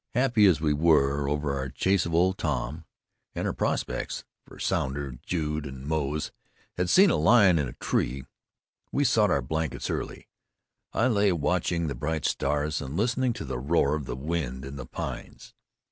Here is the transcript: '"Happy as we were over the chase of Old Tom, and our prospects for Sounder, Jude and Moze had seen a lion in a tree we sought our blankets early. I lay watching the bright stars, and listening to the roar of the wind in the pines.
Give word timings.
'"Happy 0.15 0.47
as 0.47 0.59
we 0.59 0.73
were 0.73 1.29
over 1.29 1.63
the 1.63 1.69
chase 1.71 2.07
of 2.07 2.13
Old 2.15 2.35
Tom, 2.39 2.85
and 3.35 3.45
our 3.45 3.53
prospects 3.53 4.23
for 4.47 4.57
Sounder, 4.57 5.13
Jude 5.23 5.67
and 5.67 5.85
Moze 5.85 6.31
had 6.75 6.89
seen 6.89 7.11
a 7.11 7.15
lion 7.15 7.59
in 7.59 7.67
a 7.67 7.73
tree 7.73 8.23
we 8.91 9.03
sought 9.03 9.29
our 9.29 9.43
blankets 9.43 9.91
early. 9.91 10.27
I 10.91 11.05
lay 11.05 11.31
watching 11.31 11.85
the 11.85 11.93
bright 11.93 12.25
stars, 12.25 12.81
and 12.81 12.97
listening 12.97 13.33
to 13.33 13.45
the 13.45 13.59
roar 13.59 13.93
of 13.93 14.05
the 14.07 14.15
wind 14.15 14.65
in 14.65 14.75
the 14.75 14.87
pines. 14.87 15.53